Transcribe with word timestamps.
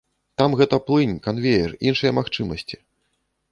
Там 0.41 0.55
гэта 0.61 0.79
плынь, 0.87 1.13
канвеер, 1.27 1.77
іншыя 1.91 2.15
магчымасці. 2.21 2.83